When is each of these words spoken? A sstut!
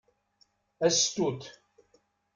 A 0.85 0.87
sstut! 0.95 1.41